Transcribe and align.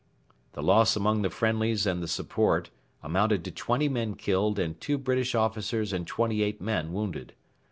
The 0.53 0.63
loss 0.63 0.95
among 0.95 1.21
the 1.21 1.29
friendlies 1.29 1.85
and 1.85 2.01
the 2.01 2.07
support 2.07 2.71
amounted 3.03 3.45
to 3.45 3.51
twenty 3.51 3.87
men 3.87 4.15
killed 4.15 4.57
and 4.57 4.81
two 4.81 4.97
British 4.97 5.35
officers 5.35 5.93
and 5.93 6.07
twenty 6.07 6.41
eight 6.41 6.59
men 6.59 6.91
wounded. 6.91 7.33